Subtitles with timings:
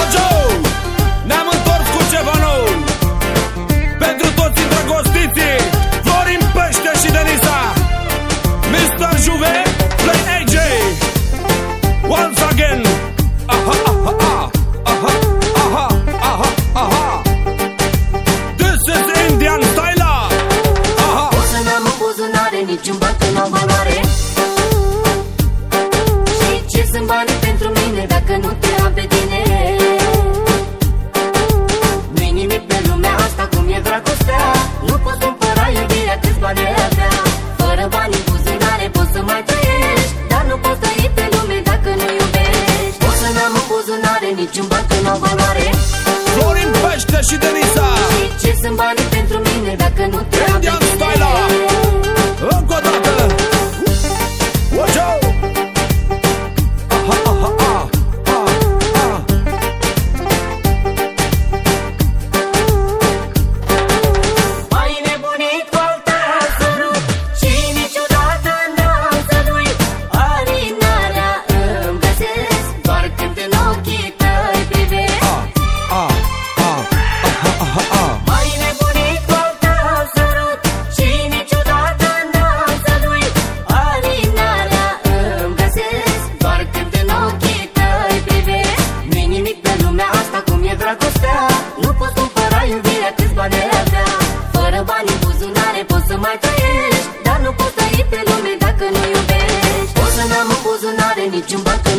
[0.00, 0.26] Ojo!
[1.28, 2.62] Ne-am întors cu ceva nou.
[4.04, 5.56] Pentru toți îndrăgostiții
[6.06, 7.58] Florin Pește și Denisa
[8.72, 9.12] Mr.
[9.24, 9.54] Juve
[10.02, 10.54] Play AJ
[12.18, 12.82] Once again.
[13.46, 14.50] Aha, aha, aha
[14.92, 15.14] Aha,
[15.64, 15.86] aha,
[16.30, 16.48] aha,
[16.82, 17.22] aha
[18.60, 20.02] This is Indian style.
[21.04, 21.24] Aha.
[21.40, 23.96] O să n-am în buzunare Niciun ban că n-au valoare.
[24.00, 24.31] Și ce
[26.92, 29.40] sunt banii pentru mine Dacă nu te am pe tine.
[32.14, 34.44] Nu-i nimic pe lumea asta Cum e dragostea.
[34.88, 37.12] Nu poți cumpăra iubirea Câți bani ai avea.
[37.60, 41.90] Fără bani în buzunare Poți să mai trăiești Dar nu poți trăi pe lume Dacă
[42.00, 43.00] nu iubești.
[43.08, 45.66] O să n-am în buzunare Niciun ban că n-au valoare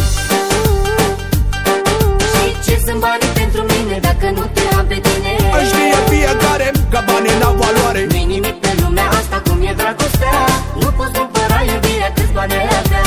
[2.32, 5.32] Și ce sunt banii pentru mine dacă nu te am pe tine?
[5.58, 8.02] Îi știe fiecare că banii n-au valoare.
[8.12, 10.40] Nu-i nimic pe lumea asta cum e dragostea?
[10.82, 13.06] Nu poți cumpăra iubirea câți bani ai avea.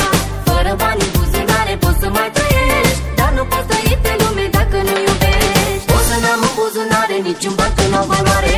[0.49, 4.77] Fără bani în buzunare poți să mai trăiești Dar nu poți trăi pe lume dacă
[4.87, 5.87] nu iubești.
[5.97, 8.55] O să n-am în buzunare niciun ban că n-au valoare.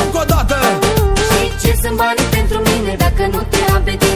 [0.00, 0.58] Încă o dată!
[1.28, 4.07] Și ce sunt banii pentru mine dacă nu te am pe tine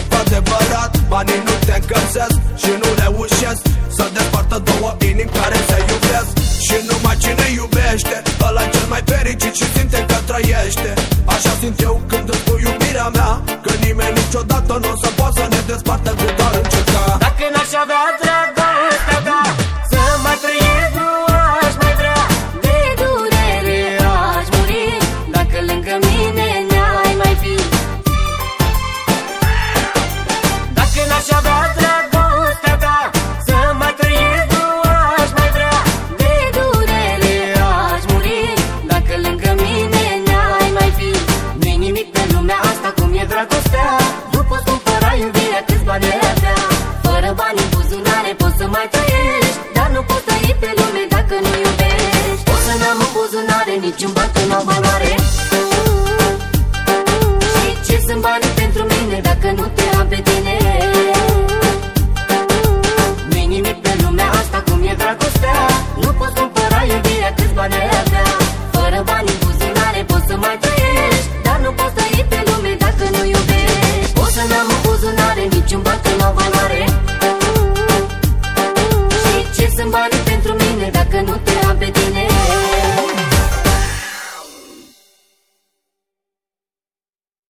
[0.00, 3.62] și ești iubit cu adevărat Banii nu te încălzesc Și nu reușesc
[3.96, 6.30] Să despartă două inimi care se iubesc
[6.66, 8.16] Și numai cine iubește
[8.46, 10.90] ăla cel mai fericit și simte că trăiește.
[11.34, 13.32] Așa simt eu când îți spun iubirea mea
[13.64, 16.26] Că nimeni niciodată nu o să poată să ne despartă cu
[59.42, 60.56] dacă nu te am pe tine.
[63.30, 65.58] Nu-i nimic pe lumea asta cum e dragostea?
[66.02, 68.28] Nu poți cumpăra iubirea câți bani ai avea.
[68.74, 73.04] Fără bani în buzunare poți să mai trăiești Dar nu poți trăi pe lume dacă
[73.14, 74.12] nu iubești.
[74.22, 76.82] O să n-am în buzunare niciun ban că n-au valoare
[79.20, 82.24] Și ce sunt banii pentru mine dacă nu te am pe tine